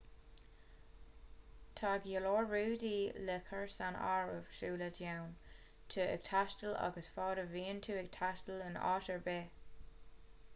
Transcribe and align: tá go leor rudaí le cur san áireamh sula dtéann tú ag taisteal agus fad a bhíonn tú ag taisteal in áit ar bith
tá 1.79 1.89
go 2.05 2.21
leor 2.23 2.47
rudaí 2.53 2.95
le 3.27 3.35
cur 3.49 3.67
san 3.75 3.99
áireamh 4.13 4.49
sula 4.61 4.87
dtéann 4.95 5.29
tú 5.97 6.07
ag 6.15 6.25
taisteal 6.31 6.75
agus 6.89 7.13
fad 7.19 7.43
a 7.43 7.47
bhíonn 7.53 7.85
tú 7.89 8.01
ag 8.07 8.11
taisteal 8.19 8.67
in 8.71 8.83
áit 8.95 9.15
ar 9.17 9.23
bith 9.31 9.63